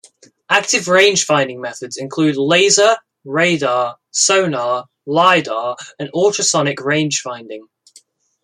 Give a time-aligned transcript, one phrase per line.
[0.49, 7.59] Active rangefinding methods include laser, radar, sonar, lidar and ultrasonic rangefinding.